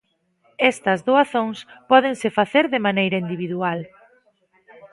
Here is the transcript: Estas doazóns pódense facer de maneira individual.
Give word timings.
Estas 0.71 0.99
doazóns 1.09 1.59
pódense 1.89 2.27
facer 2.37 2.65
de 2.73 2.83
maneira 2.87 3.17
individual. 3.23 3.79